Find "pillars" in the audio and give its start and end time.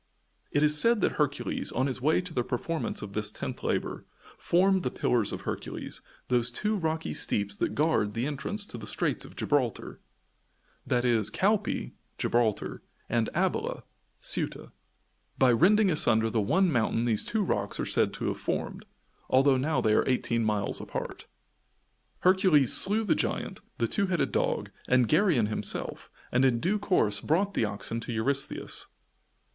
4.89-5.31